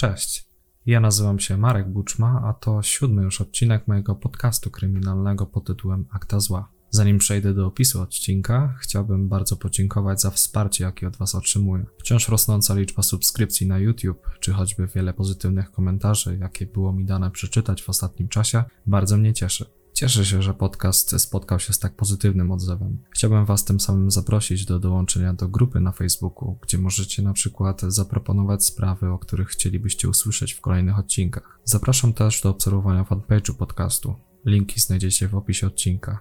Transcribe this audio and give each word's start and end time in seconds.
Cześć. 0.00 0.46
Ja 0.86 1.00
nazywam 1.00 1.40
się 1.40 1.56
Marek 1.56 1.88
Buczma, 1.88 2.42
a 2.44 2.52
to 2.52 2.82
siódmy 2.82 3.22
już 3.22 3.40
odcinek 3.40 3.88
mojego 3.88 4.14
podcastu 4.14 4.70
kryminalnego 4.70 5.46
pod 5.46 5.66
tytułem 5.66 6.06
Akta 6.10 6.40
Zła. 6.40 6.72
Zanim 6.90 7.18
przejdę 7.18 7.54
do 7.54 7.66
opisu 7.66 8.02
odcinka, 8.02 8.74
chciałbym 8.80 9.28
bardzo 9.28 9.56
podziękować 9.56 10.20
za 10.20 10.30
wsparcie, 10.30 10.84
jakie 10.84 11.08
od 11.08 11.16
Was 11.16 11.34
otrzymuję. 11.34 11.86
Wciąż 11.98 12.28
rosnąca 12.28 12.74
liczba 12.74 13.02
subskrypcji 13.02 13.66
na 13.66 13.78
YouTube, 13.78 14.30
czy 14.40 14.52
choćby 14.52 14.86
wiele 14.86 15.14
pozytywnych 15.14 15.72
komentarzy, 15.72 16.38
jakie 16.40 16.66
było 16.66 16.92
mi 16.92 17.04
dane 17.04 17.30
przeczytać 17.30 17.82
w 17.82 17.88
ostatnim 17.88 18.28
czasie, 18.28 18.64
bardzo 18.86 19.16
mnie 19.16 19.32
cieszy. 19.32 19.79
Cieszę 20.00 20.24
się, 20.24 20.42
że 20.42 20.54
podcast 20.54 21.20
spotkał 21.20 21.58
się 21.58 21.72
z 21.72 21.78
tak 21.78 21.96
pozytywnym 21.96 22.50
odzewem. 22.50 22.98
Chciałbym 23.10 23.44
Was 23.44 23.64
tym 23.64 23.80
samym 23.80 24.10
zaprosić 24.10 24.64
do 24.64 24.78
dołączenia 24.78 25.34
do 25.34 25.48
grupy 25.48 25.80
na 25.80 25.92
Facebooku, 25.92 26.58
gdzie 26.62 26.78
możecie 26.78 27.22
na 27.22 27.32
przykład 27.32 27.80
zaproponować 27.80 28.64
sprawy, 28.64 29.10
o 29.10 29.18
których 29.18 29.48
chcielibyście 29.48 30.08
usłyszeć 30.08 30.52
w 30.52 30.60
kolejnych 30.60 30.98
odcinkach. 30.98 31.60
Zapraszam 31.64 32.12
też 32.12 32.40
do 32.40 32.50
obserwowania 32.50 33.04
fanpage'u 33.04 33.54
podcastu. 33.54 34.14
Linki 34.46 34.80
znajdziecie 34.80 35.28
w 35.28 35.34
opisie 35.34 35.66
odcinka. 35.66 36.18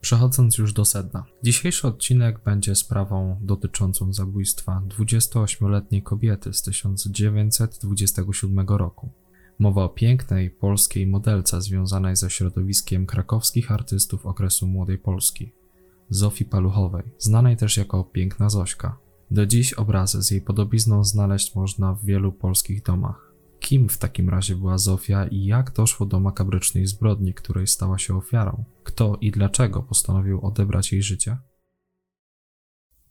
Przechodząc 0.00 0.58
już 0.58 0.72
do 0.72 0.84
sedna. 0.84 1.24
Dzisiejszy 1.42 1.88
odcinek 1.88 2.40
będzie 2.44 2.74
sprawą 2.74 3.38
dotyczącą 3.42 4.12
zabójstwa 4.12 4.82
28-letniej 4.98 6.02
kobiety 6.02 6.52
z 6.52 6.62
1927 6.62 8.66
roku. 8.68 9.25
Mowa 9.58 9.84
o 9.84 9.88
pięknej 9.88 10.50
polskiej 10.50 11.06
modelce 11.06 11.62
związanej 11.62 12.16
ze 12.16 12.30
środowiskiem 12.30 13.06
krakowskich 13.06 13.72
artystów 13.72 14.26
okresu 14.26 14.66
Młodej 14.66 14.98
Polski, 14.98 15.52
Zofii 16.10 16.44
Paluchowej, 16.44 17.04
znanej 17.18 17.56
też 17.56 17.76
jako 17.76 18.04
Piękna 18.04 18.48
Zośka. 18.48 18.98
Do 19.30 19.46
dziś 19.46 19.72
obrazy 19.72 20.22
z 20.22 20.30
jej 20.30 20.40
podobizną 20.40 21.04
znaleźć 21.04 21.54
można 21.54 21.94
w 21.94 22.04
wielu 22.04 22.32
polskich 22.32 22.82
domach. 22.82 23.32
Kim 23.60 23.88
w 23.88 23.98
takim 23.98 24.30
razie 24.30 24.56
była 24.56 24.78
Zofia 24.78 25.26
i 25.26 25.44
jak 25.44 25.72
doszło 25.72 26.06
do 26.06 26.20
makabrycznej 26.20 26.86
zbrodni, 26.86 27.34
której 27.34 27.66
stała 27.66 27.98
się 27.98 28.16
ofiarą? 28.16 28.64
Kto 28.84 29.18
i 29.20 29.30
dlaczego 29.30 29.82
postanowił 29.82 30.46
odebrać 30.46 30.92
jej 30.92 31.02
życie? 31.02 31.36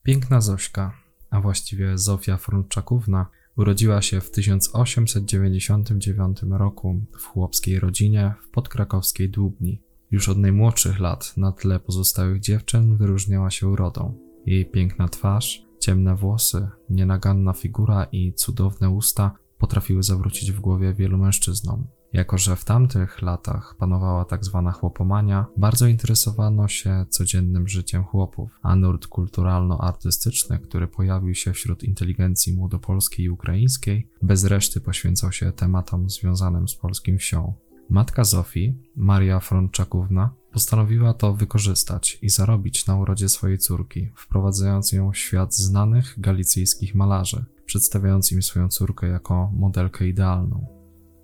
Piękna 0.03 0.41
Zośka, 0.41 0.97
a 1.29 1.41
właściwie 1.41 1.97
Zofia 1.97 2.37
Frączakówna, 2.37 3.25
Urodziła 3.57 4.01
się 4.01 4.21
w 4.21 4.31
1899 4.31 6.37
roku 6.49 7.01
w 7.19 7.25
chłopskiej 7.25 7.79
rodzinie 7.79 8.33
w 8.41 8.49
podkrakowskiej 8.49 9.29
Dłubni. 9.29 9.81
Już 10.11 10.29
od 10.29 10.37
najmłodszych 10.37 10.99
lat 10.99 11.37
na 11.37 11.51
tle 11.51 11.79
pozostałych 11.79 12.39
dziewczyn 12.39 12.97
wyróżniała 12.97 13.51
się 13.51 13.67
urodą. 13.67 14.13
Jej 14.45 14.65
piękna 14.65 15.07
twarz, 15.07 15.65
ciemne 15.79 16.15
włosy, 16.15 16.67
nienaganna 16.89 17.53
figura 17.53 18.07
i 18.11 18.33
cudowne 18.33 18.89
usta 18.89 19.31
potrafiły 19.57 20.03
zawrócić 20.03 20.51
w 20.51 20.59
głowie 20.59 20.93
wielu 20.93 21.17
mężczyznom. 21.17 21.87
Jako, 22.15 22.37
że 22.37 22.55
w 22.55 22.65
tamtych 22.65 23.21
latach 23.21 23.75
panowała 23.77 24.25
tak 24.25 24.45
zwana 24.45 24.71
chłopomania, 24.71 25.45
bardzo 25.57 25.87
interesowano 25.87 26.67
się 26.67 27.05
codziennym 27.09 27.67
życiem 27.67 28.03
chłopów, 28.03 28.59
a 28.61 28.75
nurt 28.75 29.07
kulturalno-artystyczny, 29.07 30.59
który 30.59 30.87
pojawił 30.87 31.35
się 31.35 31.53
wśród 31.53 31.83
inteligencji 31.83 32.53
młodopolskiej 32.53 33.25
i 33.25 33.29
ukraińskiej, 33.29 34.09
bez 34.21 34.45
reszty 34.45 34.81
poświęcał 34.81 35.31
się 35.31 35.51
tematom 35.51 36.09
związanym 36.09 36.67
z 36.67 36.75
polskim 36.75 37.17
wsią. 37.17 37.53
Matka 37.89 38.23
Zofii, 38.23 38.75
Maria 38.95 39.39
Frączakówna, 39.39 40.33
postanowiła 40.51 41.13
to 41.13 41.33
wykorzystać 41.33 42.19
i 42.21 42.29
zarobić 42.29 42.87
na 42.87 42.97
urodzie 42.97 43.29
swojej 43.29 43.57
córki, 43.57 44.11
wprowadzając 44.15 44.91
ją 44.91 45.11
w 45.11 45.17
świat 45.17 45.55
znanych 45.55 46.15
galicyjskich 46.17 46.95
malarzy, 46.95 47.45
przedstawiając 47.65 48.31
im 48.31 48.41
swoją 48.41 48.69
córkę 48.69 49.07
jako 49.07 49.51
modelkę 49.53 50.07
idealną. 50.07 50.74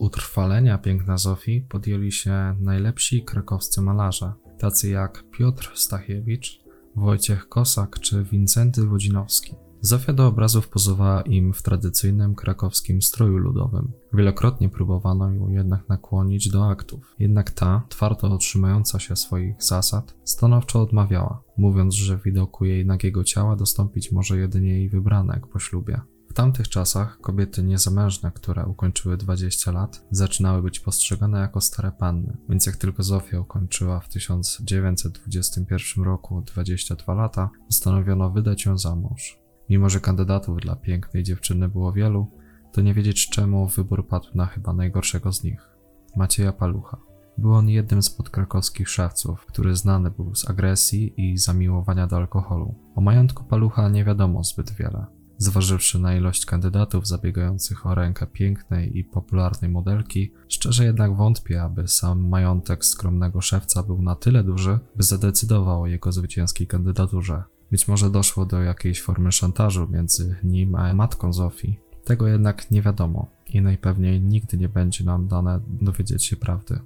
Utrwalenia 0.01 0.77
piękna 0.77 1.17
Zofii 1.17 1.61
podjęli 1.61 2.11
się 2.11 2.55
najlepsi 2.59 3.23
krakowscy 3.23 3.81
malarze, 3.81 4.33
tacy 4.59 4.89
jak 4.89 5.23
Piotr 5.31 5.71
Stachiewicz, 5.75 6.61
Wojciech 6.95 7.49
Kosak 7.49 7.99
czy 7.99 8.23
Wincenty 8.23 8.85
Wodzinowski. 8.85 9.55
Zofia 9.81 10.13
do 10.13 10.27
obrazów 10.27 10.69
pozowała 10.69 11.21
im 11.21 11.53
w 11.53 11.61
tradycyjnym 11.61 12.35
krakowskim 12.35 13.01
stroju 13.01 13.37
ludowym. 13.37 13.91
Wielokrotnie 14.13 14.69
próbowano 14.69 15.31
ją 15.31 15.49
jednak 15.49 15.89
nakłonić 15.89 16.49
do 16.49 16.69
aktów, 16.69 17.15
jednak 17.19 17.51
ta, 17.51 17.83
twardo 17.89 18.27
otrzymająca 18.31 18.99
się 18.99 19.15
swoich 19.15 19.63
zasad, 19.63 20.15
stanowczo 20.23 20.81
odmawiała, 20.81 21.43
mówiąc, 21.57 21.95
że 21.95 22.19
widoku 22.25 22.65
jej 22.65 22.85
nagiego 22.85 23.23
ciała 23.23 23.55
dostąpić 23.55 24.11
może 24.11 24.37
jedynie 24.37 24.69
jej 24.69 24.89
wybranek 24.89 25.47
po 25.47 25.59
ślubie. 25.59 26.01
Tamtych 26.41 26.69
czasach 26.69 27.19
kobiety 27.19 27.63
niezamężne, 27.63 28.31
które 28.31 28.65
ukończyły 28.65 29.17
20 29.17 29.71
lat, 29.71 30.05
zaczynały 30.11 30.61
być 30.61 30.79
postrzegane 30.79 31.39
jako 31.39 31.61
stare 31.61 31.91
panny, 31.91 32.37
więc 32.49 32.65
jak 32.65 32.75
tylko 32.75 33.03
Zofia 33.03 33.39
ukończyła 33.39 33.99
w 33.99 34.09
1921 34.09 36.03
roku 36.03 36.41
22 36.41 37.13
lata, 37.13 37.49
postanowiono 37.65 38.29
wydać 38.29 38.65
ją 38.65 38.77
za 38.77 38.95
mąż. 38.95 39.39
Mimo, 39.69 39.89
że 39.89 39.99
kandydatów 39.99 40.57
dla 40.57 40.75
pięknej 40.75 41.23
dziewczyny 41.23 41.69
było 41.69 41.93
wielu, 41.93 42.31
to 42.71 42.81
nie 42.81 42.93
wiedzieć 42.93 43.29
czemu 43.29 43.67
wybór 43.67 44.07
padł 44.07 44.27
na 44.35 44.45
chyba 44.45 44.73
najgorszego 44.73 45.33
z 45.33 45.43
nich 45.43 45.69
Macieja 46.15 46.53
Palucha. 46.53 46.97
Był 47.37 47.53
on 47.53 47.69
jednym 47.69 48.03
z 48.03 48.09
podkrakowskich 48.09 48.89
szewców, 48.89 49.45
który 49.45 49.75
znany 49.75 50.11
był 50.11 50.35
z 50.35 50.49
agresji 50.49 51.13
i 51.17 51.37
zamiłowania 51.37 52.07
do 52.07 52.17
alkoholu. 52.17 52.75
O 52.95 53.01
majątku 53.01 53.43
Palucha 53.43 53.89
nie 53.89 54.05
wiadomo 54.05 54.43
zbyt 54.43 54.71
wiele. 54.71 55.20
Zważywszy 55.41 55.99
na 55.99 56.15
ilość 56.15 56.45
kandydatów 56.45 57.07
zabiegających 57.07 57.85
o 57.85 57.95
rękę 57.95 58.27
pięknej 58.27 58.97
i 58.97 59.03
popularnej 59.03 59.71
modelki, 59.71 60.31
szczerze 60.47 60.85
jednak 60.85 61.15
wątpię, 61.15 61.61
aby 61.61 61.87
sam 61.87 62.27
majątek 62.29 62.85
skromnego 62.85 63.41
szewca 63.41 63.83
był 63.83 64.01
na 64.01 64.15
tyle 64.15 64.43
duży, 64.43 64.79
by 64.95 65.03
zadecydował 65.03 65.81
o 65.81 65.87
jego 65.87 66.11
zwycięskiej 66.11 66.67
kandydaturze. 66.67 67.43
Być 67.71 67.87
może 67.87 68.09
doszło 68.09 68.45
do 68.45 68.61
jakiejś 68.61 69.01
formy 69.01 69.31
szantażu 69.31 69.87
między 69.91 70.35
nim 70.43 70.75
a 70.75 70.93
matką 70.93 71.33
Zofii. 71.33 71.79
Tego 72.03 72.27
jednak 72.27 72.71
nie 72.71 72.81
wiadomo 72.81 73.27
i 73.47 73.61
najpewniej 73.61 74.21
nigdy 74.21 74.57
nie 74.57 74.69
będzie 74.69 75.03
nam 75.03 75.27
dane 75.27 75.59
dowiedzieć 75.67 76.25
się 76.25 76.35
prawdy. 76.35 76.79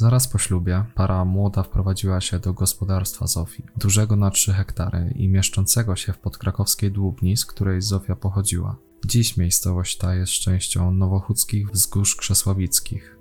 Zaraz 0.00 0.28
po 0.28 0.38
ślubie 0.38 0.84
para 0.94 1.24
młoda 1.24 1.62
wprowadziła 1.62 2.20
się 2.20 2.38
do 2.38 2.52
gospodarstwa 2.52 3.26
Zofii, 3.26 3.64
dużego 3.76 4.16
na 4.16 4.30
3 4.30 4.52
hektary 4.52 5.14
i 5.16 5.28
mieszczącego 5.28 5.96
się 5.96 6.12
w 6.12 6.18
podkrakowskiej 6.18 6.92
Dłubni, 6.92 7.36
z 7.36 7.46
której 7.46 7.82
Zofia 7.82 8.16
pochodziła. 8.16 8.76
Dziś 9.06 9.36
miejscowość 9.36 9.98
ta 9.98 10.14
jest 10.14 10.32
częścią 10.32 10.90
nowochódzkich 10.90 11.70
wzgórz 11.70 12.16
krzesławickich. 12.16 13.18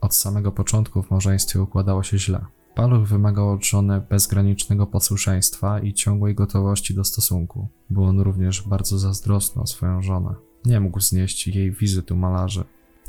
Od 0.00 0.14
samego 0.14 0.52
początku 0.52 1.02
w 1.02 1.10
małżeństwie 1.10 1.62
układało 1.62 2.02
się 2.02 2.18
źle. 2.18 2.44
Paluch 2.74 3.08
wymagał 3.08 3.50
od 3.52 3.64
żony 3.64 4.00
bezgranicznego 4.00 4.86
posłuszeństwa 4.86 5.80
i 5.80 5.94
ciągłej 5.94 6.34
gotowości 6.34 6.94
do 6.94 7.04
stosunku. 7.04 7.68
Był 7.90 8.04
on 8.04 8.20
również 8.20 8.68
bardzo 8.68 8.98
zazdrosny 8.98 9.62
o 9.62 9.66
swoją 9.66 10.02
żonę. 10.02 10.34
Nie 10.64 10.80
mógł 10.80 11.00
znieść 11.00 11.46
jej 11.46 11.72
wizyt 11.72 12.10
u 12.10 12.16
malarzy. 12.16 12.64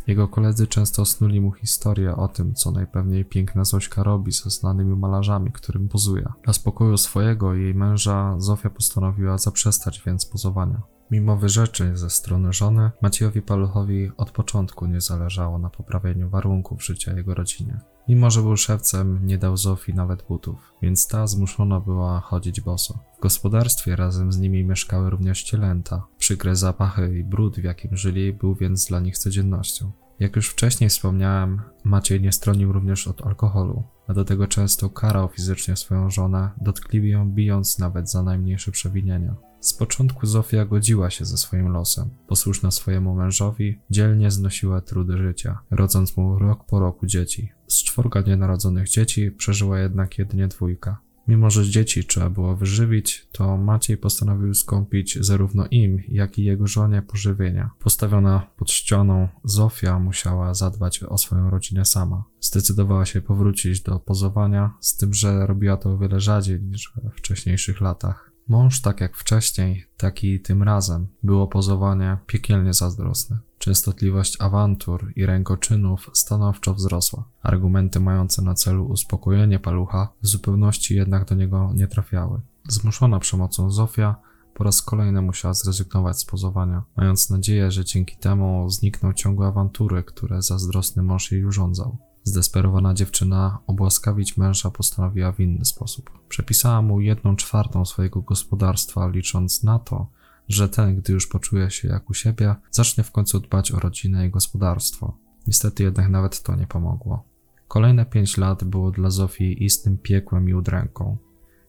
Jego 0.09 0.27
koledzy 0.27 0.67
często 0.67 1.05
snuli 1.05 1.41
mu 1.41 1.51
historię 1.51 2.15
o 2.15 2.27
tym, 2.27 2.53
co 2.53 2.71
najpewniej 2.71 3.25
piękna 3.25 3.63
Zośka 3.65 4.03
robi 4.03 4.31
ze 4.31 4.49
znanymi 4.49 4.95
malarzami, 4.95 5.51
którym 5.51 5.89
pozuje. 5.89 6.25
Dla 6.43 6.53
spokoju 6.53 6.97
swojego 6.97 7.55
i 7.55 7.61
jej 7.61 7.75
męża 7.75 8.35
Zofia 8.39 8.69
postanowiła 8.69 9.37
zaprzestać 9.37 10.01
więc 10.05 10.25
pozowania. 10.25 10.81
Mimo 11.11 11.37
wyrzeczeń 11.37 11.97
ze 11.97 12.09
strony 12.09 12.53
żony, 12.53 12.91
Maciejowi 13.01 13.41
Paluchowi 13.41 14.11
od 14.17 14.31
początku 14.31 14.85
nie 14.85 15.01
zależało 15.01 15.59
na 15.59 15.69
poprawieniu 15.69 16.29
warunków 16.29 16.85
życia 16.85 17.13
jego 17.13 17.33
rodzinie. 17.33 17.79
Mimo, 18.07 18.31
że 18.31 18.41
był 18.41 18.57
szewcem, 18.57 19.25
nie 19.25 19.37
dał 19.37 19.57
Zofii 19.57 19.93
nawet 19.93 20.23
butów, 20.27 20.73
więc 20.81 21.07
ta 21.07 21.27
zmuszona 21.27 21.79
była 21.79 22.19
chodzić 22.19 22.61
boso. 22.61 22.99
W 23.17 23.21
gospodarstwie 23.21 23.95
razem 23.95 24.31
z 24.31 24.39
nimi 24.39 24.63
mieszkały 24.63 25.09
również 25.09 25.43
cielęta. 25.43 26.05
Przykre 26.17 26.55
zapachy 26.55 27.17
i 27.19 27.23
brud, 27.23 27.59
w 27.59 27.63
jakim 27.63 27.97
żyli, 27.97 28.33
był 28.33 28.55
więc 28.55 28.85
dla 28.85 28.99
nich 28.99 29.17
codziennością. 29.17 29.91
Jak 30.19 30.35
już 30.35 30.49
wcześniej 30.49 30.89
wspomniałem, 30.89 31.61
Maciej 31.83 32.21
nie 32.21 32.31
stronił 32.31 32.71
również 32.71 33.07
od 33.07 33.25
alkoholu, 33.25 33.83
a 34.07 34.13
do 34.13 34.25
tego 34.25 34.47
często 34.47 34.89
karał 34.89 35.29
fizycznie 35.29 35.75
swoją 35.75 36.09
żonę, 36.09 36.49
dotkliwie 36.61 37.09
ją 37.09 37.31
bijąc 37.31 37.79
nawet 37.79 38.11
za 38.11 38.23
najmniejsze 38.23 38.71
przewinienia. 38.71 39.35
Z 39.59 39.73
początku 39.73 40.25
Zofia 40.25 40.65
godziła 40.65 41.09
się 41.09 41.25
ze 41.25 41.37
swoim 41.37 41.67
losem. 41.67 42.09
Posłuszna 42.27 42.71
swojemu 42.71 43.15
mężowi, 43.15 43.79
dzielnie 43.89 44.31
znosiła 44.31 44.81
trudy 44.81 45.17
życia, 45.17 45.59
rodząc 45.71 46.17
mu 46.17 46.39
rok 46.39 46.65
po 46.65 46.79
roku 46.79 47.05
dzieci. 47.05 47.51
Z 47.67 47.83
czworga 47.83 48.21
nienarodzonych 48.21 48.89
dzieci 48.89 49.31
przeżyła 49.31 49.79
jednak 49.79 50.17
jedynie 50.17 50.47
dwójka. 50.47 50.97
Mimo, 51.29 51.49
że 51.49 51.69
dzieci 51.69 52.03
trzeba 52.03 52.29
było 52.29 52.55
wyżywić, 52.55 53.27
to 53.31 53.57
Maciej 53.57 53.97
postanowił 53.97 54.53
skąpić 54.53 55.17
zarówno 55.21 55.65
im, 55.71 56.03
jak 56.07 56.39
i 56.39 56.43
jego 56.43 56.67
żonie 56.67 57.01
pożywienia. 57.01 57.69
Postawiona 57.79 58.47
pod 58.57 58.71
ścianą, 58.71 59.27
Zofia 59.43 59.99
musiała 59.99 60.53
zadbać 60.53 61.03
o 61.03 61.17
swoją 61.17 61.49
rodzinę 61.49 61.85
sama. 61.85 62.23
Zdecydowała 62.41 63.05
się 63.05 63.21
powrócić 63.21 63.81
do 63.81 63.99
pozowania, 63.99 64.73
z 64.79 64.97
tym, 64.97 65.13
że 65.13 65.47
robiła 65.47 65.77
to 65.77 65.93
o 65.93 65.97
wiele 65.97 66.19
rzadziej 66.19 66.61
niż 66.61 66.93
we 67.03 67.09
wcześniejszych 67.11 67.81
latach. 67.81 68.31
Mąż, 68.49 68.81
tak 68.81 69.01
jak 69.01 69.15
wcześniej, 69.17 69.85
tak 69.97 70.23
i 70.23 70.39
tym 70.39 70.63
razem, 70.63 71.07
było 71.23 71.47
pozowanie 71.47 72.17
piekielnie 72.27 72.73
zazdrosny. 72.73 73.37
Częstotliwość 73.57 74.41
awantur 74.41 75.11
i 75.15 75.25
rękoczynów 75.25 76.09
stanowczo 76.13 76.73
wzrosła. 76.73 77.23
Argumenty 77.41 77.99
mające 77.99 78.41
na 78.41 78.53
celu 78.53 78.85
uspokojenie 78.85 79.59
palucha 79.59 80.09
w 80.21 80.27
zupełności 80.27 80.95
jednak 80.95 81.25
do 81.25 81.35
niego 81.35 81.71
nie 81.75 81.87
trafiały. 81.87 82.41
Zmuszona 82.67 83.19
przemocą 83.19 83.71
Zofia 83.71 84.15
po 84.53 84.63
raz 84.63 84.81
kolejny 84.81 85.21
musiała 85.21 85.53
zrezygnować 85.53 86.19
z 86.19 86.25
pozowania, 86.25 86.83
mając 86.97 87.29
nadzieję, 87.29 87.71
że 87.71 87.85
dzięki 87.85 88.17
temu 88.17 88.69
znikną 88.69 89.13
ciągłe 89.13 89.47
awantury, 89.47 90.03
które 90.03 90.41
zazdrosny 90.41 91.03
mąż 91.03 91.31
jej 91.31 91.45
urządzał. 91.45 91.97
Zdesperowana 92.29 92.93
dziewczyna 92.93 93.59
obłaskawić 93.67 94.37
męża 94.37 94.71
postanowiła 94.71 95.31
w 95.31 95.39
inny 95.39 95.65
sposób. 95.65 96.09
Przepisała 96.29 96.81
mu 96.81 97.01
jedną 97.01 97.35
czwartą 97.35 97.85
swojego 97.85 98.21
gospodarstwa, 98.21 99.07
licząc 99.07 99.63
na 99.63 99.79
to, 99.79 100.07
że 100.47 100.69
ten, 100.69 100.95
gdy 100.95 101.13
już 101.13 101.27
poczuje 101.27 101.71
się 101.71 101.87
jak 101.87 102.09
u 102.09 102.13
siebie, 102.13 102.55
zacznie 102.71 103.03
w 103.03 103.11
końcu 103.11 103.39
dbać 103.39 103.71
o 103.71 103.79
rodzinę 103.79 104.27
i 104.27 104.29
gospodarstwo. 104.29 105.17
Niestety 105.47 105.83
jednak 105.83 106.09
nawet 106.09 106.43
to 106.43 106.55
nie 106.55 106.67
pomogło. 106.67 107.23
Kolejne 107.67 108.05
pięć 108.05 108.37
lat 108.37 108.63
było 108.63 108.91
dla 108.91 109.09
Zofii 109.09 109.63
istnym 109.63 109.97
piekłem 109.97 110.49
i 110.49 110.53
udręką. 110.53 111.17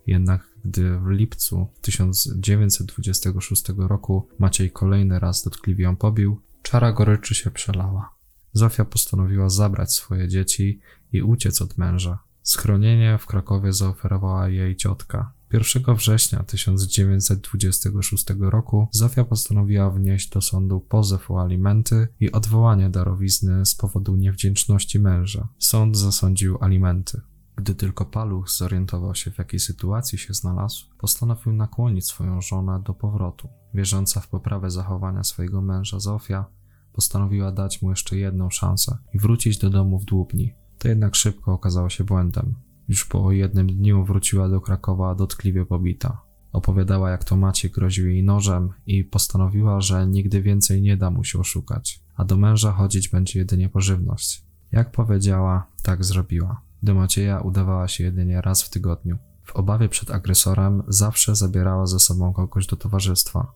Jednak 0.06 0.56
gdy 0.64 0.98
w 0.98 1.06
lipcu 1.06 1.66
1926 1.80 3.68
roku 3.78 4.28
Maciej 4.38 4.70
kolejny 4.70 5.18
raz 5.18 5.44
dotkliwie 5.44 5.84
ją 5.84 5.96
pobił, 5.96 6.40
czara 6.62 6.92
goryczy 6.92 7.34
się 7.34 7.50
przelała. 7.50 8.19
Zofia 8.52 8.84
postanowiła 8.84 9.50
zabrać 9.50 9.92
swoje 9.92 10.28
dzieci 10.28 10.80
i 11.12 11.22
uciec 11.22 11.62
od 11.62 11.78
męża. 11.78 12.18
Schronienie 12.42 13.18
w 13.18 13.26
Krakowie 13.26 13.72
zaoferowała 13.72 14.48
jej 14.48 14.76
ciotka. 14.76 15.32
1 15.52 15.94
września 15.94 16.42
1926 16.42 18.26
roku 18.40 18.88
Zofia 18.92 19.24
postanowiła 19.24 19.90
wnieść 19.90 20.28
do 20.28 20.40
sądu 20.40 20.80
pozew 20.80 21.30
o 21.30 21.42
alimenty 21.42 22.08
i 22.20 22.32
odwołanie 22.32 22.90
darowizny 22.90 23.66
z 23.66 23.74
powodu 23.74 24.16
niewdzięczności 24.16 24.98
męża. 24.98 25.48
Sąd 25.58 25.96
zasądził 25.96 26.58
alimenty. 26.60 27.20
Gdy 27.56 27.74
tylko 27.74 28.04
Paluch 28.04 28.50
zorientował 28.50 29.14
się, 29.14 29.30
w 29.30 29.38
jakiej 29.38 29.60
sytuacji 29.60 30.18
się 30.18 30.34
znalazł, 30.34 30.84
postanowił 30.98 31.52
nakłonić 31.52 32.06
swoją 32.06 32.40
żonę 32.40 32.82
do 32.86 32.94
powrotu. 32.94 33.48
Wierząca 33.74 34.20
w 34.20 34.28
poprawę 34.28 34.70
zachowania 34.70 35.24
swojego 35.24 35.62
męża 35.62 36.00
Zofia 36.00 36.44
postanowiła 36.92 37.52
dać 37.52 37.82
mu 37.82 37.90
jeszcze 37.90 38.16
jedną 38.16 38.50
szansę 38.50 38.98
i 39.14 39.18
wrócić 39.18 39.58
do 39.58 39.70
domu 39.70 39.98
w 39.98 40.04
Dłubni. 40.04 40.54
To 40.78 40.88
jednak 40.88 41.14
szybko 41.14 41.52
okazało 41.52 41.88
się 41.88 42.04
błędem. 42.04 42.54
Już 42.88 43.04
po 43.04 43.32
jednym 43.32 43.66
dniu 43.66 44.04
wróciła 44.04 44.48
do 44.48 44.60
Krakowa 44.60 45.14
dotkliwie 45.14 45.66
pobita. 45.66 46.22
Opowiadała, 46.52 47.10
jak 47.10 47.24
to 47.24 47.36
Maciej 47.36 47.70
groził 47.70 48.08
jej 48.08 48.24
nożem 48.24 48.72
i 48.86 49.04
postanowiła, 49.04 49.80
że 49.80 50.06
nigdy 50.06 50.42
więcej 50.42 50.82
nie 50.82 50.96
da 50.96 51.10
mu 51.10 51.24
się 51.24 51.38
oszukać, 51.38 52.02
a 52.16 52.24
do 52.24 52.36
męża 52.36 52.72
chodzić 52.72 53.08
będzie 53.08 53.38
jedynie 53.38 53.68
pożywność. 53.68 54.44
Jak 54.72 54.92
powiedziała, 54.92 55.66
tak 55.82 56.04
zrobiła. 56.04 56.62
Do 56.82 56.94
Macieja 56.94 57.40
udawała 57.40 57.88
się 57.88 58.04
jedynie 58.04 58.40
raz 58.40 58.62
w 58.62 58.70
tygodniu. 58.70 59.18
W 59.44 59.56
obawie 59.56 59.88
przed 59.88 60.10
agresorem 60.10 60.82
zawsze 60.88 61.36
zabierała 61.36 61.86
ze 61.86 62.00
sobą 62.00 62.32
kogoś 62.32 62.66
do 62.66 62.76
towarzystwa. 62.76 63.52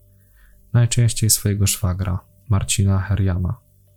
Najczęściej 0.72 1.30
swojego 1.30 1.66
szwagra, 1.66 2.18
Marcina 2.48 2.98
Herjana. 2.98 3.54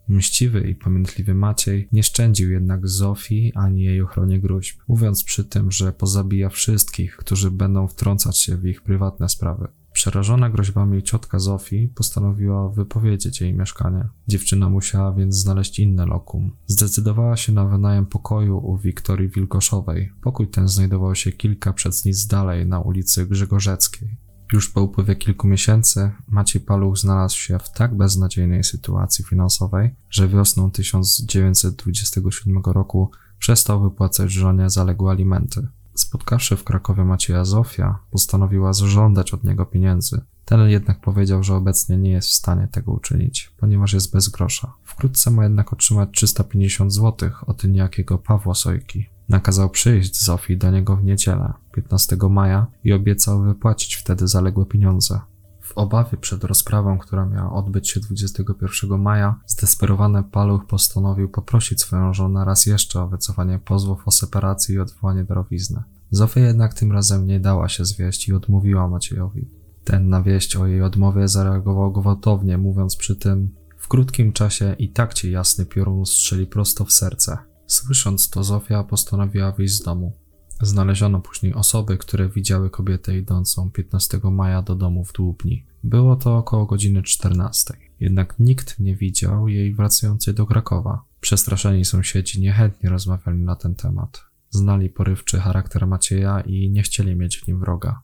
Mściwy 0.07 0.61
i 0.61 0.75
pamiętliwy 0.75 1.33
Maciej 1.33 1.87
nie 1.91 2.03
szczędził 2.03 2.51
jednak 2.51 2.87
Zofii 2.87 3.51
ani 3.55 3.83
jej 3.83 4.01
ochronie 4.01 4.39
gruźb, 4.39 4.79
mówiąc 4.87 5.23
przy 5.23 5.45
tym, 5.45 5.71
że 5.71 5.93
pozabija 5.93 6.49
wszystkich, 6.49 7.17
którzy 7.17 7.51
będą 7.51 7.87
wtrącać 7.87 8.37
się 8.37 8.57
w 8.57 8.65
ich 8.65 8.81
prywatne 8.81 9.29
sprawy. 9.29 9.67
Przerażona 9.97 10.49
groźbami 10.49 11.03
ciotka 11.03 11.39
Zofii 11.39 11.87
postanowiła 11.95 12.69
wypowiedzieć 12.69 13.41
jej 13.41 13.53
mieszkanie. 13.53 14.07
Dziewczyna 14.27 14.69
musiała 14.69 15.13
więc 15.13 15.35
znaleźć 15.35 15.79
inne 15.79 16.05
lokum. 16.05 16.51
Zdecydowała 16.67 17.37
się 17.37 17.53
na 17.53 17.65
wynajem 17.65 18.05
pokoju 18.05 18.57
u 18.57 18.77
Wiktorii 18.77 19.29
Wilkoszowej. 19.29 20.11
Pokój 20.21 20.47
ten 20.47 20.67
znajdował 20.67 21.15
się 21.15 21.31
kilka 21.31 21.73
nic 22.05 22.27
dalej 22.27 22.65
na 22.65 22.79
ulicy 22.79 23.25
Grzegorzeckiej. 23.25 24.26
Już 24.53 24.69
po 24.69 24.81
upływie 24.81 25.15
kilku 25.15 25.47
miesięcy 25.47 26.11
Maciej 26.27 26.61
Paluch 26.61 26.97
znalazł 26.97 27.37
się 27.37 27.59
w 27.59 27.71
tak 27.71 27.95
beznadziejnej 27.95 28.63
sytuacji 28.63 29.25
finansowej, 29.25 29.95
że 30.09 30.27
wiosną 30.27 30.71
1927 30.71 32.61
roku 32.65 33.11
przestał 33.39 33.81
wypłacać 33.81 34.31
żonie 34.31 34.69
zaległe 34.69 35.11
alimenty. 35.11 35.67
Spotkawszy 35.93 36.55
w 36.57 36.63
Krakowie 36.63 37.03
Macieja 37.05 37.45
Zofia, 37.45 37.99
postanowiła 38.11 38.73
zażądać 38.73 39.33
od 39.33 39.43
niego 39.43 39.65
pieniędzy. 39.65 40.21
Ten 40.45 40.69
jednak 40.69 41.01
powiedział, 41.01 41.43
że 41.43 41.55
obecnie 41.55 41.97
nie 41.97 42.11
jest 42.11 42.29
w 42.29 42.33
stanie 42.33 42.67
tego 42.67 42.91
uczynić, 42.91 43.51
ponieważ 43.57 43.93
jest 43.93 44.13
bez 44.13 44.29
grosza. 44.29 44.73
Wkrótce 44.83 45.31
ma 45.31 45.43
jednak 45.43 45.73
otrzymać 45.73 46.09
350 46.11 46.93
zł 46.93 47.29
od 47.47 47.63
niejakiego 47.63 48.17
Pawła 48.17 48.55
Sojki. 48.55 49.09
Nakazał 49.29 49.69
przyjść 49.69 50.23
Zofii 50.23 50.57
do 50.57 50.71
niego 50.71 50.95
w 50.95 51.03
niedzielę, 51.03 51.53
15 51.71 52.17
maja, 52.29 52.67
i 52.83 52.93
obiecał 52.93 53.41
wypłacić 53.41 53.95
wtedy 53.95 54.27
zaległe 54.27 54.65
pieniądze. 54.65 55.19
W 55.61 55.77
obawie 55.77 56.17
przed 56.17 56.43
rozprawą, 56.43 56.97
która 56.97 57.25
miała 57.25 57.53
odbyć 57.53 57.89
się 57.89 57.99
21 57.99 59.01
maja, 59.01 59.39
zdesperowany 59.47 60.23
Paluch 60.23 60.65
postanowił 60.65 61.29
poprosić 61.29 61.81
swoją 61.81 62.13
żonę 62.13 62.45
raz 62.45 62.65
jeszcze 62.65 63.01
o 63.01 63.07
wycofanie 63.07 63.59
pozwów 63.59 64.07
o 64.07 64.11
separację 64.11 64.75
i 64.75 64.79
odwołanie 64.79 65.23
darowizny. 65.23 65.83
Zofia 66.11 66.39
jednak 66.39 66.73
tym 66.73 66.91
razem 66.91 67.27
nie 67.27 67.39
dała 67.39 67.69
się 67.69 67.85
zwieść 67.85 68.27
i 68.27 68.33
odmówiła 68.33 68.87
Maciejowi. 68.87 69.47
Ten 69.83 70.09
na 70.09 70.21
wieść 70.21 70.55
o 70.55 70.67
jej 70.67 70.81
odmowie 70.81 71.27
zareagował 71.27 71.91
gwałtownie, 71.91 72.57
mówiąc 72.57 72.95
przy 72.95 73.15
tym 73.15 73.49
w 73.77 73.87
krótkim 73.87 74.33
czasie 74.33 74.75
i 74.79 74.89
tak 74.89 75.13
ci 75.13 75.31
jasny 75.31 75.65
piorun 75.65 76.05
strzeli 76.05 76.47
prosto 76.47 76.85
w 76.85 76.91
serce. 76.91 77.37
Słysząc 77.67 78.29
to, 78.29 78.43
Zofia 78.43 78.83
postanowiła 78.83 79.51
wyjść 79.51 79.73
z 79.73 79.83
domu. 79.83 80.13
Znaleziono 80.61 81.19
później 81.19 81.53
osoby, 81.53 81.97
które 81.97 82.29
widziały 82.29 82.69
kobietę 82.69 83.17
idącą 83.17 83.71
15 83.71 84.19
maja 84.23 84.61
do 84.61 84.75
domu 84.75 85.05
w 85.05 85.13
Dłubni. 85.13 85.65
Było 85.83 86.15
to 86.15 86.37
około 86.37 86.65
godziny 86.65 87.03
14. 87.03 87.73
Jednak 87.99 88.39
nikt 88.39 88.79
nie 88.79 88.95
widział 88.95 89.47
jej 89.47 89.73
wracającej 89.73 90.33
do 90.33 90.45
Krakowa. 90.45 91.03
Przestraszeni 91.21 91.85
sąsiedzi 91.85 92.41
niechętnie 92.41 92.89
rozmawiali 92.89 93.39
na 93.39 93.55
ten 93.55 93.75
temat. 93.75 94.23
Znali 94.49 94.89
porywczy 94.89 95.39
charakter 95.39 95.87
Macieja 95.87 96.41
i 96.41 96.69
nie 96.69 96.81
chcieli 96.81 97.15
mieć 97.15 97.37
w 97.37 97.47
nim 97.47 97.59
wroga. 97.59 98.01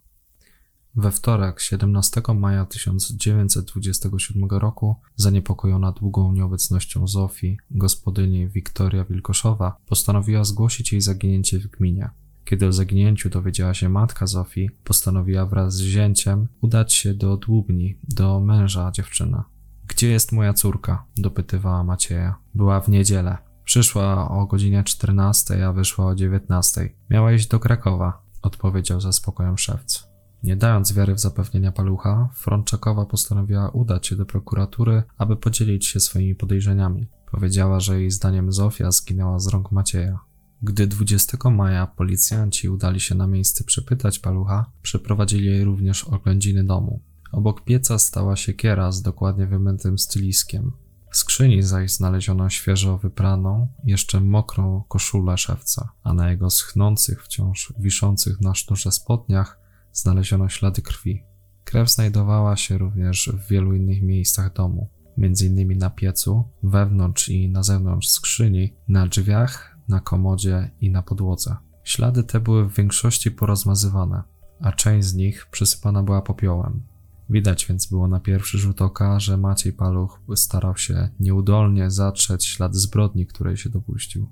We 0.95 1.11
wtorek, 1.11 1.59
17 1.59 2.21
maja 2.35 2.65
1927 2.65 4.49
roku, 4.49 4.95
zaniepokojona 5.15 5.91
długą 5.91 6.33
nieobecnością 6.33 7.07
Zofii, 7.07 7.57
gospodyni 7.71 8.47
Wiktoria 8.47 9.03
Wilkoszowa 9.05 9.77
postanowiła 9.85 10.43
zgłosić 10.43 10.91
jej 10.91 11.01
zaginięcie 11.01 11.59
w 11.59 11.67
gminie. 11.67 12.09
Kiedy 12.45 12.67
o 12.67 12.73
zaginięciu 12.73 13.29
dowiedziała 13.29 13.73
się 13.73 13.89
matka 13.89 14.27
Zofii, 14.27 14.69
postanowiła 14.83 15.45
wraz 15.45 15.75
z 15.75 15.81
zięciem 15.81 16.47
udać 16.61 16.93
się 16.93 17.13
do 17.13 17.37
Dłubni, 17.37 17.97
do 18.03 18.39
męża 18.39 18.91
dziewczyny. 18.91 19.37
Gdzie 19.87 20.11
jest 20.11 20.31
moja 20.31 20.53
córka? 20.53 21.05
dopytywała 21.17 21.83
Macieja. 21.83 22.35
Była 22.55 22.81
w 22.81 22.89
niedzielę. 22.89 23.37
Przyszła 23.63 24.29
o 24.29 24.45
godzinie 24.45 24.83
14, 24.83 25.67
a 25.67 25.73
wyszła 25.73 26.05
o 26.05 26.15
19. 26.15 26.89
Miała 27.09 27.33
iść 27.33 27.47
do 27.47 27.59
Krakowa, 27.59 28.21
odpowiedział 28.41 29.01
ze 29.01 29.13
spokojem 29.13 29.57
szewc. 29.57 30.12
Nie 30.43 30.55
dając 30.55 30.93
wiary 30.93 31.15
w 31.15 31.19
zapewnienia 31.19 31.71
palucha, 31.71 32.29
Frączakowa 32.33 33.05
postanowiła 33.05 33.69
udać 33.69 34.07
się 34.07 34.15
do 34.15 34.25
prokuratury, 34.25 35.03
aby 35.17 35.35
podzielić 35.35 35.87
się 35.87 35.99
swoimi 35.99 36.35
podejrzeniami. 36.35 37.07
Powiedziała, 37.31 37.79
że 37.79 37.99
jej 37.99 38.11
zdaniem 38.11 38.51
Zofia 38.51 38.91
zginęła 38.91 39.39
z 39.39 39.47
rąk 39.47 39.71
Macieja. 39.71 40.19
Gdy 40.61 40.87
20 40.87 41.49
maja 41.49 41.87
policjanci 41.87 42.69
udali 42.69 42.99
się 42.99 43.15
na 43.15 43.27
miejsce 43.27 43.63
przepytać 43.63 44.19
palucha, 44.19 44.65
przeprowadzili 44.81 45.45
jej 45.45 45.63
również 45.63 46.03
oględziny 46.03 46.63
domu. 46.63 47.01
Obok 47.31 47.63
pieca 47.63 47.99
stała 47.99 48.35
siekiera 48.35 48.91
z 48.91 49.01
dokładnie 49.01 49.47
wymętym 49.47 49.97
styliskiem. 49.97 50.71
W 51.11 51.17
skrzyni 51.17 51.63
zaś 51.63 51.91
znaleziono 51.91 52.49
świeżo 52.49 52.97
wypraną, 52.97 53.67
jeszcze 53.83 54.21
mokrą 54.21 54.83
koszulę 54.87 55.37
szewca, 55.37 55.89
a 56.03 56.13
na 56.13 56.31
jego 56.31 56.49
schnących, 56.49 57.23
wciąż 57.23 57.73
wiszących 57.79 58.41
na 58.41 58.55
sznurze 58.55 58.91
spodniach 58.91 59.62
znaleziono 59.93 60.49
ślady 60.49 60.81
krwi. 60.81 61.23
Krew 61.63 61.91
znajdowała 61.91 62.55
się 62.55 62.77
również 62.77 63.31
w 63.33 63.47
wielu 63.47 63.73
innych 63.73 64.01
miejscach 64.01 64.53
domu, 64.53 64.89
m.in. 65.17 65.77
na 65.77 65.89
piecu, 65.89 66.43
wewnątrz 66.63 67.29
i 67.29 67.49
na 67.49 67.63
zewnątrz 67.63 68.09
skrzyni, 68.09 68.73
na 68.87 69.07
drzwiach, 69.07 69.77
na 69.87 69.99
komodzie 69.99 70.71
i 70.81 70.91
na 70.91 71.01
podłodze. 71.01 71.55
Ślady 71.83 72.23
te 72.23 72.39
były 72.39 72.69
w 72.69 72.75
większości 72.75 73.31
porozmazywane, 73.31 74.23
a 74.61 74.71
część 74.71 75.07
z 75.07 75.13
nich 75.13 75.47
przysypana 75.51 76.03
była 76.03 76.21
popiołem. 76.21 76.83
Widać 77.29 77.65
więc 77.65 77.85
było 77.85 78.07
na 78.07 78.19
pierwszy 78.19 78.57
rzut 78.57 78.81
oka, 78.81 79.19
że 79.19 79.37
Maciej 79.37 79.73
Paluch 79.73 80.21
starał 80.35 80.77
się 80.77 81.09
nieudolnie 81.19 81.91
zatrzeć 81.91 82.45
ślad 82.45 82.75
zbrodni, 82.75 83.27
której 83.27 83.57
się 83.57 83.69
dopuścił. 83.69 84.29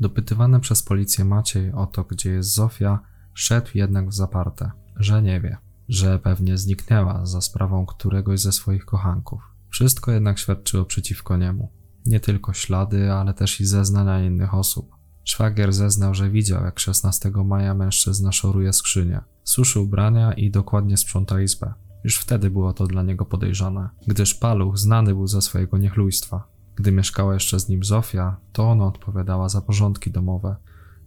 Dopytywany 0.00 0.60
przez 0.60 0.82
policję 0.82 1.24
Maciej 1.24 1.72
o 1.72 1.86
to, 1.86 2.04
gdzie 2.04 2.30
jest 2.30 2.54
Zofia, 2.54 3.00
szedł 3.34 3.70
jednak 3.74 4.08
w 4.08 4.14
zaparte 4.14 4.70
że 5.00 5.22
nie 5.22 5.40
wie. 5.40 5.56
że 5.90 6.18
pewnie 6.18 6.58
zniknęła 6.58 7.26
za 7.26 7.40
sprawą 7.40 7.86
któregoś 7.86 8.40
ze 8.40 8.52
swoich 8.52 8.84
kochanków. 8.84 9.42
Wszystko 9.70 10.12
jednak 10.12 10.38
świadczyło 10.38 10.84
przeciwko 10.84 11.36
niemu. 11.36 11.68
Nie 12.06 12.20
tylko 12.20 12.52
ślady, 12.52 13.12
ale 13.12 13.34
też 13.34 13.60
i 13.60 13.66
zeznania 13.66 14.24
innych 14.24 14.54
osób. 14.54 14.90
Szwagier 15.24 15.72
zeznał, 15.72 16.14
że 16.14 16.30
widział, 16.30 16.64
jak 16.64 16.78
16 16.78 17.30
maja 17.30 17.74
mężczyzna 17.74 18.32
szoruje 18.32 18.72
skrzynię, 18.72 19.20
suszy 19.44 19.80
ubrania 19.80 20.32
i 20.32 20.50
dokładnie 20.50 20.96
sprząta 20.96 21.40
izbę. 21.40 21.74
Już 22.04 22.16
wtedy 22.16 22.50
było 22.50 22.72
to 22.72 22.86
dla 22.86 23.02
niego 23.02 23.24
podejrzane, 23.24 23.88
gdyż 24.06 24.34
Paluch 24.34 24.78
znany 24.78 25.14
był 25.14 25.26
ze 25.26 25.42
swojego 25.42 25.78
niechlujstwa. 25.78 26.48
Gdy 26.76 26.92
mieszkała 26.92 27.34
jeszcze 27.34 27.60
z 27.60 27.68
nim 27.68 27.84
Zofia, 27.84 28.36
to 28.52 28.70
ona 28.70 28.84
odpowiadała 28.86 29.48
za 29.48 29.60
porządki 29.60 30.10
domowe. 30.10 30.56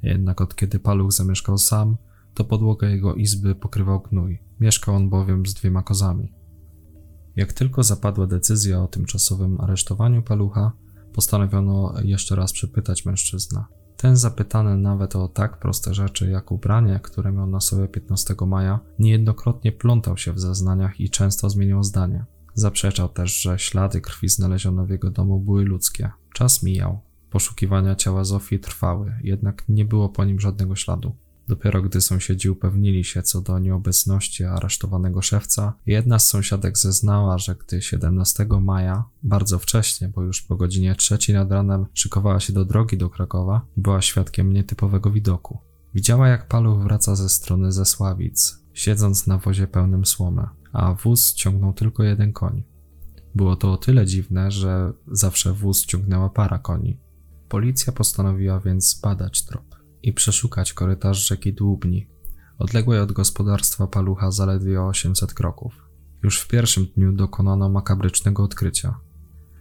Jednak 0.04 0.42
od 0.42 0.56
kiedy 0.56 0.80
Paluch 0.80 1.12
zamieszkał 1.12 1.58
sam, 1.58 1.98
to 2.34 2.44
podłogę 2.44 2.92
jego 2.92 3.16
izby 3.16 3.56
pokrywał 3.56 4.02
gnój. 4.02 4.40
Mieszkał 4.60 4.96
on 4.96 5.10
bowiem 5.10 5.46
z 5.46 5.54
dwiema 5.54 5.84
kozami. 5.84 6.34
Jak 7.36 7.54
tylko 7.54 7.84
zapadła 7.84 8.28
decyzja 8.28 8.84
o 8.84 8.88
tymczasowym 8.88 9.62
aresztowaniu 9.62 10.24
Palucha, 10.24 10.72
postanowiono 11.14 11.94
jeszcze 12.04 12.36
raz 12.36 12.54
przepytać 12.54 13.06
mężczyznę. 13.06 13.64
Ten 13.98 14.18
zapytany 14.18 14.78
nawet 14.78 15.16
o 15.16 15.28
tak 15.28 15.60
proste 15.60 15.94
rzeczy 15.94 16.30
jak 16.30 16.52
ubranie, 16.52 17.00
które 17.04 17.32
miał 17.32 17.48
na 17.48 17.60
sobie 17.60 17.88
15 17.88 18.36
maja, 18.48 18.80
niejednokrotnie 19.00 19.72
plątał 19.72 20.18
się 20.18 20.34
w 20.34 20.40
zeznaniach 20.40 21.00
i 21.00 21.10
często 21.10 21.50
zmieniał 21.50 21.84
zdanie. 21.84 22.26
Zaprzeczał 22.54 23.10
też, 23.10 23.42
że 23.42 23.60
ślady 23.60 24.02
krwi 24.02 24.30
znalezione 24.30 24.86
w 24.86 24.90
jego 24.90 25.10
domu 25.12 25.40
były 25.40 25.64
ludzkie. 25.64 26.12
Czas 26.34 26.64
mijał. 26.64 27.00
Poszukiwania 27.30 27.96
ciała 27.96 28.24
Zofii 28.24 28.60
trwały, 28.60 29.14
jednak 29.24 29.64
nie 29.70 29.86
było 29.86 30.10
po 30.10 30.26
nim 30.26 30.40
żadnego 30.40 30.76
śladu. 30.76 31.16
Dopiero 31.48 31.82
gdy 31.82 32.02
sąsiedzi 32.02 32.50
upewnili 32.50 33.04
się 33.04 33.24
co 33.24 33.42
do 33.42 33.60
nieobecności 33.60 34.44
aresztowanego 34.44 35.22
szewca, 35.22 35.74
jedna 35.86 36.20
z 36.20 36.28
sąsiadek 36.28 36.78
zeznała, 36.78 37.38
że 37.38 37.56
gdy 37.56 37.82
17 37.82 38.48
maja, 38.62 39.04
bardzo 39.24 39.60
wcześnie, 39.60 40.10
bo 40.10 40.22
już 40.22 40.42
po 40.42 40.56
godzinie 40.56 40.96
trzeciej 40.96 41.36
nad 41.36 41.52
ranem 41.52 41.86
szykowała 41.94 42.40
się 42.40 42.54
do 42.54 42.66
drogi 42.66 42.98
do 42.98 43.10
Krakowa, 43.10 43.66
była 43.78 44.02
świadkiem 44.02 44.54
nietypowego 44.54 45.12
widoku. 45.12 45.58
Widziała, 45.94 46.28
jak 46.28 46.48
paluch 46.48 46.84
wraca 46.84 47.16
ze 47.16 47.30
strony 47.30 47.72
Zesławic, 47.72 48.60
siedząc 48.74 49.28
na 49.28 49.38
wozie 49.38 49.68
pełnym 49.68 50.06
słomy, 50.06 50.48
a 50.72 50.94
wóz 50.94 51.34
ciągnął 51.34 51.74
tylko 51.74 52.04
jeden 52.04 52.34
koń. 52.34 52.64
Było 53.36 53.56
to 53.56 53.72
o 53.72 53.78
tyle 53.78 54.06
dziwne, 54.06 54.52
że 54.52 54.94
zawsze 55.12 55.54
wóz 55.54 55.86
ciągnęła 55.86 56.30
para 56.30 56.60
koni. 56.60 57.00
Policja 57.50 57.94
postanowiła 57.94 58.60
więc 58.60 59.00
badać 59.04 59.46
trop 59.46 59.73
i 60.04 60.14
przeszukać 60.14 60.74
korytarz 60.74 61.28
rzeki 61.28 61.54
Dłubni, 61.54 62.08
odległej 62.58 63.00
od 63.00 63.12
gospodarstwa 63.12 63.88
Palucha 63.88 64.32
zaledwie 64.32 64.82
o 64.82 64.88
800 64.88 65.34
kroków. 65.34 65.74
Już 66.24 66.40
w 66.40 66.48
pierwszym 66.48 66.86
dniu 66.86 67.12
dokonano 67.12 67.70
makabrycznego 67.70 68.44
odkrycia. 68.44 69.00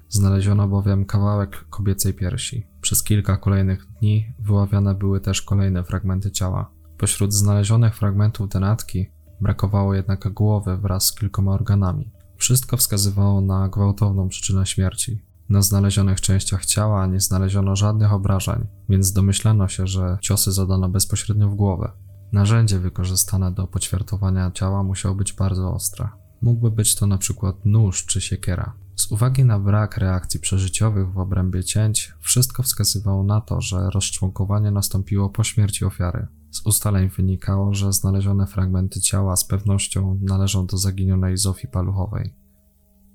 Znaleziono 0.09 0.69
bowiem 0.69 1.05
kawałek 1.05 1.65
kobiecej 1.71 2.15
piersi. 2.15 2.67
Przez 2.81 3.03
kilka 3.03 3.37
kolejnych 3.37 3.87
dni 4.01 4.33
wyławiane 4.39 4.95
były 4.95 5.21
też 5.21 5.43
kolejne 5.43 5.85
fragmenty 5.85 6.31
ciała. 6.31 6.71
Pośród 6.99 7.33
znalezionych 7.35 7.97
fragmentów 7.97 8.49
denatki 8.49 9.11
brakowało 9.41 9.95
jednak 9.95 10.33
głowy 10.33 10.77
wraz 10.77 11.07
z 11.07 11.15
kilkoma 11.15 11.53
organami. 11.53 12.13
Wszystko 12.37 12.77
wskazywało 12.77 13.41
na 13.41 13.69
gwałtowną 13.69 14.29
przyczynę 14.29 14.67
śmierci. 14.67 15.23
Na 15.49 15.63
znalezionych 15.63 16.21
częściach 16.21 16.67
ciała 16.67 17.07
nie 17.07 17.21
znaleziono 17.21 17.77
żadnych 17.77 18.13
obrażeń, 18.13 18.67
więc 18.89 19.13
domyślano 19.13 19.69
się, 19.69 19.87
że 19.87 20.19
ciosy 20.21 20.53
zadano 20.53 20.89
bezpośrednio 20.89 21.49
w 21.49 21.55
głowę. 21.55 21.93
Narzędzie 22.33 22.79
wykorzystane 22.79 23.53
do 23.53 23.67
poćwiartowania 23.67 24.51
ciała 24.51 24.83
musiało 24.83 25.15
być 25.15 25.33
bardzo 25.33 25.73
ostre. 25.73 26.09
Mógłby 26.43 26.71
być 26.71 26.95
to 26.95 27.07
na 27.07 27.19
przykład 27.19 27.57
nóż 27.65 28.07
czy 28.07 28.21
siekiera. 28.21 28.73
Z 28.97 29.13
uwagi 29.13 29.45
na 29.45 29.59
brak 29.59 29.97
reakcji 29.97 30.41
przeżyciowych 30.41 31.13
w 31.13 31.19
obrębie 31.19 31.65
cięć, 31.65 32.15
wszystko 32.21 32.63
wskazywało 32.63 33.25
na 33.25 33.41
to, 33.41 33.61
że 33.61 33.91
rozczłonkowanie 33.91 34.71
nastąpiło 34.71 35.31
po 35.31 35.45
śmierci 35.45 35.85
ofiary. 35.85 36.27
Z 36.51 36.67
ustaleń 36.67 37.09
wynikało, 37.09 37.75
że 37.75 37.93
znalezione 37.93 38.47
fragmenty 38.47 39.01
ciała 39.01 39.37
z 39.37 39.45
pewnością 39.45 40.19
należą 40.23 40.67
do 40.67 40.77
zaginionej 40.77 41.37
Zofii 41.37 41.69
Paluchowej. 41.69 42.42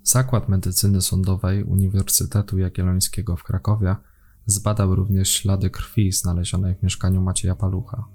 Zakład 0.08 0.50
Medycyny 0.50 1.02
Sądowej 1.02 1.64
Uniwersytetu 1.64 2.58
Jagiellońskiego 2.58 3.36
w 3.36 3.44
Krakowie 3.44 3.96
zbadał 4.46 4.96
również 4.96 5.30
ślady 5.30 5.70
krwi 5.70 6.12
znalezionej 6.12 6.76
w 6.76 6.84
mieszkaniu 6.84 7.22
Macieja 7.22 7.56
Palucha. 7.56 8.06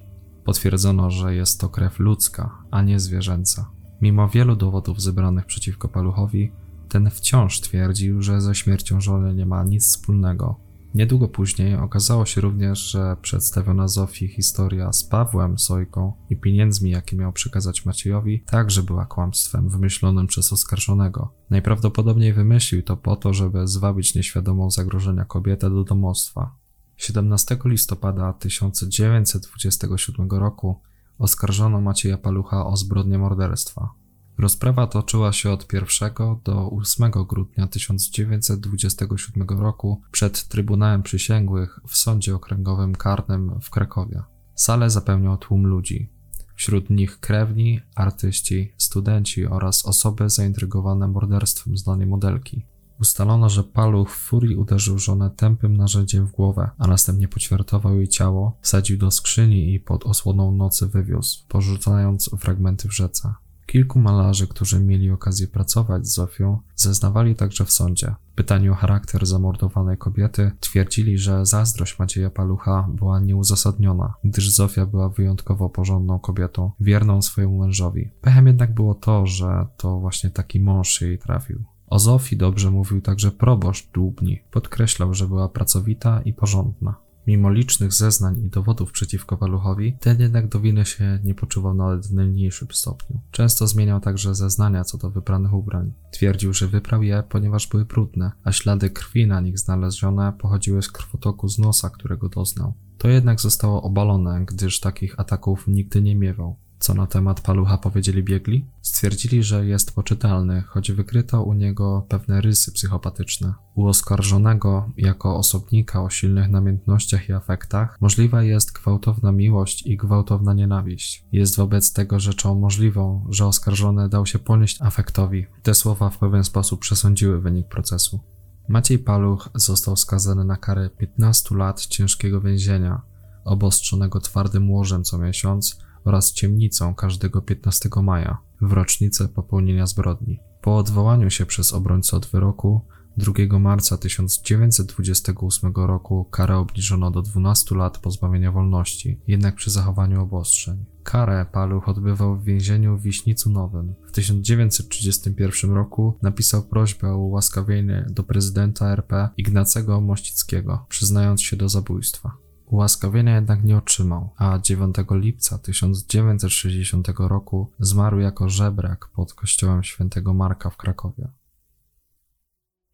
Potwierdzono, 0.44 1.10
że 1.10 1.34
jest 1.34 1.60
to 1.60 1.68
krew 1.68 1.98
ludzka, 1.98 2.64
a 2.70 2.82
nie 2.82 3.00
zwierzęca. 3.00 3.70
Mimo 4.00 4.28
wielu 4.28 4.56
dowodów 4.56 5.00
zebranych 5.00 5.46
przeciwko 5.46 5.88
Paluchowi, 5.88 6.52
ten 6.88 7.10
wciąż 7.10 7.60
twierdził, 7.60 8.22
że 8.22 8.40
ze 8.40 8.54
śmiercią 8.54 9.00
żony 9.00 9.34
nie 9.34 9.46
ma 9.46 9.64
nic 9.64 9.84
wspólnego. 9.84 10.60
Niedługo 10.94 11.28
później 11.28 11.76
okazało 11.76 12.26
się 12.26 12.40
również, 12.40 12.78
że 12.78 13.16
przedstawiona 13.22 13.88
Zofii 13.88 14.28
historia 14.28 14.92
z 14.92 15.04
Pawłem 15.04 15.58
Sojką 15.58 16.12
i 16.30 16.36
pieniędzmi, 16.36 16.90
jakie 16.90 17.16
miał 17.16 17.32
przekazać 17.32 17.86
Maciejowi, 17.86 18.40
także 18.40 18.82
była 18.82 19.06
kłamstwem 19.06 19.68
wymyślonym 19.68 20.26
przez 20.26 20.52
oskarżonego. 20.52 21.34
Najprawdopodobniej 21.50 22.32
wymyślił 22.32 22.82
to 22.82 22.96
po 22.96 23.16
to, 23.16 23.34
żeby 23.34 23.68
zwabić 23.68 24.14
nieświadomą 24.14 24.70
zagrożenia 24.70 25.24
kobietę 25.24 25.70
do 25.70 25.84
domostwa. 25.84 26.56
17 26.96 27.58
listopada 27.64 28.32
1927 28.32 30.30
roku 30.30 30.80
oskarżono 31.18 31.80
Macieja 31.80 32.18
Palucha 32.18 32.66
o 32.66 32.76
zbrodnię 32.76 33.18
morderstwa. 33.18 34.01
Rozprawa 34.42 34.86
toczyła 34.86 35.32
się 35.32 35.50
od 35.50 35.72
1 35.72 36.12
do 36.44 36.70
8 36.70 37.10
grudnia 37.28 37.66
1927 37.66 39.48
roku 39.48 40.00
przed 40.10 40.48
Trybunałem 40.48 41.02
Przysięgłych 41.02 41.80
w 41.88 41.96
Sądzie 41.96 42.34
Okręgowym 42.34 42.94
Karnym 42.94 43.60
w 43.60 43.70
Krakowie. 43.70 44.22
Salę 44.54 44.90
zapełniał 44.90 45.36
tłum 45.36 45.66
ludzi. 45.66 46.10
Wśród 46.54 46.90
nich 46.90 47.20
krewni, 47.20 47.80
artyści, 47.94 48.72
studenci 48.76 49.46
oraz 49.46 49.86
osoby 49.86 50.30
zaintrygowane 50.30 51.08
morderstwem 51.08 51.76
znanej 51.76 52.06
modelki. 52.06 52.66
Ustalono, 53.00 53.48
że 53.48 53.64
Paluch 53.64 54.10
w 54.10 54.16
furii 54.16 54.56
uderzył 54.56 54.98
żonę 54.98 55.30
tępym 55.36 55.76
narzędziem 55.76 56.26
w 56.26 56.32
głowę, 56.32 56.70
a 56.78 56.86
następnie 56.86 57.28
poćwiartował 57.28 57.96
jej 57.96 58.08
ciało, 58.08 58.58
wsadził 58.60 58.98
do 58.98 59.10
skrzyni 59.10 59.74
i 59.74 59.80
pod 59.80 60.06
osłoną 60.06 60.52
nocy 60.52 60.86
wywiózł, 60.86 61.46
porzucając 61.48 62.30
fragmenty 62.38 62.88
w 62.88 62.94
rzece. 62.94 63.34
Kilku 63.72 63.98
malarzy, 63.98 64.46
którzy 64.46 64.80
mieli 64.80 65.10
okazję 65.10 65.46
pracować 65.46 66.06
z 66.06 66.14
Zofią, 66.14 66.58
zeznawali 66.76 67.34
także 67.34 67.64
w 67.64 67.72
sądzie. 67.72 68.14
Pytani 68.34 68.68
o 68.68 68.74
charakter 68.74 69.26
zamordowanej 69.26 69.98
kobiety 69.98 70.50
twierdzili, 70.60 71.18
że 71.18 71.46
zazdrość 71.46 71.98
Macieja 71.98 72.30
Palucha 72.30 72.88
była 72.94 73.20
nieuzasadniona, 73.20 74.14
gdyż 74.24 74.50
Zofia 74.50 74.86
była 74.86 75.08
wyjątkowo 75.08 75.68
porządną 75.68 76.18
kobietą, 76.18 76.70
wierną 76.80 77.22
swojemu 77.22 77.58
mężowi. 77.58 78.10
Pechem 78.20 78.46
jednak 78.46 78.74
było 78.74 78.94
to, 78.94 79.26
że 79.26 79.66
to 79.76 80.00
właśnie 80.00 80.30
taki 80.30 80.60
mąż 80.60 81.00
jej 81.00 81.18
trafił. 81.18 81.64
O 81.86 81.98
Zofii 81.98 82.36
dobrze 82.36 82.70
mówił 82.70 83.00
także 83.00 83.30
proboszcz 83.30 83.92
Dłubni. 83.92 84.40
Podkreślał, 84.50 85.14
że 85.14 85.28
była 85.28 85.48
pracowita 85.48 86.22
i 86.24 86.32
porządna. 86.32 86.94
Mimo 87.26 87.50
licznych 87.50 87.92
zeznań 87.92 88.44
i 88.44 88.50
dowodów 88.50 88.92
przeciwko 88.92 89.36
Paluchowi, 89.36 89.96
ten 90.00 90.20
jednak 90.20 90.48
do 90.48 90.60
winy 90.60 90.84
się 90.86 91.18
nie 91.24 91.34
poczuwał 91.34 91.74
nawet 91.74 92.06
w 92.06 92.12
najmniejszym 92.12 92.68
stopniu. 92.72 93.20
Często 93.30 93.66
zmieniał 93.66 94.00
także 94.00 94.34
zeznania 94.34 94.84
co 94.84 94.98
do 94.98 95.10
wypranych 95.10 95.52
ubrań. 95.52 95.92
Twierdził, 96.12 96.52
że 96.52 96.68
wyprał 96.68 97.02
je, 97.02 97.22
ponieważ 97.28 97.66
były 97.66 97.84
brudne, 97.84 98.32
a 98.44 98.52
ślady 98.52 98.90
krwi 98.90 99.26
na 99.26 99.40
nich 99.40 99.58
znalezione 99.58 100.32
pochodziły 100.38 100.82
z 100.82 100.88
krwotoku 100.88 101.48
z 101.48 101.58
nosa, 101.58 101.90
którego 101.90 102.28
doznał. 102.28 102.74
To 102.98 103.08
jednak 103.08 103.40
zostało 103.40 103.82
obalone, 103.82 104.44
gdyż 104.44 104.80
takich 104.80 105.20
ataków 105.20 105.68
nigdy 105.68 106.02
nie 106.02 106.16
miewał. 106.16 106.56
Co 106.82 106.94
na 106.94 107.06
temat 107.06 107.40
palucha 107.40 107.78
powiedzieli 107.78 108.22
biegli? 108.22 108.66
Stwierdzili, 108.80 109.42
że 109.42 109.66
jest 109.66 109.94
poczytalny, 109.94 110.62
choć 110.62 110.92
wykryto 110.92 111.42
u 111.42 111.54
niego 111.54 112.06
pewne 112.08 112.40
rysy 112.40 112.72
psychopatyczne. 112.72 113.54
U 113.74 113.86
oskarżonego, 113.86 114.90
jako 114.96 115.36
osobnika 115.36 116.02
o 116.02 116.10
silnych 116.10 116.48
namiętnościach 116.48 117.28
i 117.28 117.32
afektach, 117.32 117.98
możliwa 118.00 118.42
jest 118.42 118.72
gwałtowna 118.72 119.32
miłość 119.32 119.86
i 119.86 119.96
gwałtowna 119.96 120.54
nienawiść. 120.54 121.26
Jest 121.32 121.56
wobec 121.56 121.92
tego 121.92 122.20
rzeczą 122.20 122.54
możliwą, 122.54 123.26
że 123.30 123.46
oskarżony 123.46 124.08
dał 124.08 124.26
się 124.26 124.38
ponieść 124.38 124.82
afektowi. 124.82 125.46
Te 125.62 125.74
słowa 125.74 126.10
w 126.10 126.18
pewien 126.18 126.44
sposób 126.44 126.80
przesądziły 126.80 127.40
wynik 127.40 127.68
procesu. 127.68 128.20
Maciej 128.68 128.98
Paluch 128.98 129.48
został 129.54 129.96
skazany 129.96 130.44
na 130.44 130.56
karę 130.56 130.90
15 130.90 131.54
lat 131.56 131.86
ciężkiego 131.86 132.40
więzienia, 132.40 133.02
obostrzonego 133.44 134.20
twardym 134.20 134.70
łożem 134.70 135.04
co 135.04 135.18
miesiąc 135.18 135.82
oraz 136.04 136.32
ciemnicą 136.32 136.94
każdego 136.94 137.42
15 137.42 137.88
maja 138.02 138.38
w 138.60 138.72
rocznicę 138.72 139.28
popełnienia 139.28 139.86
zbrodni. 139.86 140.40
Po 140.62 140.76
odwołaniu 140.76 141.30
się 141.30 141.46
przez 141.46 141.72
obrońcę 141.72 142.16
od 142.16 142.26
wyroku 142.26 142.80
2 143.16 143.58
marca 143.58 143.98
1928 143.98 145.72
roku 145.74 146.24
karę 146.24 146.56
obniżono 146.56 147.10
do 147.10 147.22
12 147.22 147.74
lat 147.74 147.98
pozbawienia 147.98 148.52
wolności, 148.52 149.20
jednak 149.26 149.54
przy 149.54 149.70
zachowaniu 149.70 150.22
obostrzeń. 150.22 150.84
Karę 151.02 151.46
Paluch 151.52 151.88
odbywał 151.88 152.36
w 152.36 152.44
więzieniu 152.44 152.96
w 152.96 153.02
Wiśnicu 153.02 153.50
Nowym. 153.50 153.94
W 154.08 154.12
1931 154.12 155.72
roku 155.72 156.18
napisał 156.22 156.62
prośbę 156.62 157.12
o 157.12 157.18
ułaskawienie 157.18 158.06
do 158.10 158.22
prezydenta 158.22 158.92
RP 158.92 159.28
Ignacego 159.36 160.00
Mościckiego, 160.00 160.86
przyznając 160.88 161.42
się 161.42 161.56
do 161.56 161.68
zabójstwa. 161.68 162.36
Ułaskawienia 162.72 163.34
jednak 163.34 163.64
nie 163.64 163.76
otrzymał, 163.76 164.30
a 164.36 164.58
9 164.58 164.96
lipca 165.10 165.58
1960 165.58 167.08
roku 167.18 167.70
zmarł 167.78 168.18
jako 168.18 168.48
żebrak 168.48 169.08
pod 169.08 169.34
kościołem 169.34 169.82
świętego 169.82 170.34
Marka 170.34 170.70
w 170.70 170.76
Krakowie. 170.76 171.28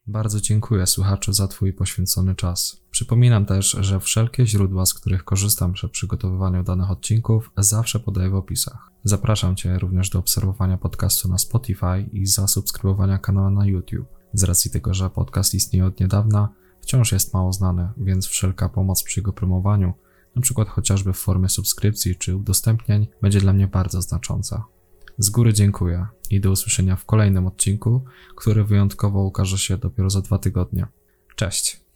Bardzo 0.06 0.40
dziękuję 0.40 0.86
słuchaczu 0.86 1.32
za 1.32 1.48
Twój 1.48 1.72
poświęcony 1.72 2.34
czas. 2.34 2.80
Przypominam 2.90 3.46
też, 3.46 3.76
że 3.80 4.00
wszelkie 4.00 4.46
źródła, 4.46 4.86
z 4.86 4.94
których 4.94 5.24
korzystam 5.24 5.72
przy 5.72 5.88
przygotowywaniu 5.88 6.62
danych 6.62 6.90
odcinków, 6.90 7.50
zawsze 7.56 8.00
podaję 8.00 8.30
w 8.30 8.34
opisach. 8.34 8.90
Zapraszam 9.04 9.56
Cię 9.56 9.78
również 9.78 10.10
do 10.10 10.18
obserwowania 10.18 10.78
podcastu 10.78 11.28
na 11.28 11.38
Spotify 11.38 12.08
i 12.12 12.26
zasubskrybowania 12.26 13.18
kanału 13.18 13.50
na 13.50 13.66
YouTube. 13.66 14.08
Z 14.32 14.42
racji 14.42 14.70
tego, 14.70 14.94
że 14.94 15.10
podcast 15.10 15.54
istnieje 15.54 15.86
od 15.86 16.00
niedawna, 16.00 16.48
wciąż 16.88 17.12
jest 17.12 17.34
mało 17.34 17.52
znany, 17.52 17.88
więc 17.96 18.26
wszelka 18.26 18.68
pomoc 18.68 19.02
przy 19.02 19.20
jego 19.20 19.32
promowaniu, 19.32 19.94
np. 20.36 20.64
chociażby 20.64 21.12
w 21.12 21.16
formie 21.16 21.48
subskrypcji 21.48 22.16
czy 22.16 22.36
udostępnień, 22.36 23.06
będzie 23.22 23.40
dla 23.40 23.52
mnie 23.52 23.66
bardzo 23.66 24.02
znacząca. 24.02 24.64
Z 25.18 25.30
góry 25.30 25.52
dziękuję 25.52 26.06
i 26.30 26.40
do 26.40 26.50
usłyszenia 26.50 26.96
w 26.96 27.04
kolejnym 27.04 27.46
odcinku, 27.46 28.04
który 28.36 28.64
wyjątkowo 28.64 29.24
ukaże 29.24 29.58
się 29.58 29.78
dopiero 29.78 30.10
za 30.10 30.20
dwa 30.20 30.38
tygodnie. 30.38 30.86
Cześć! 31.36 31.87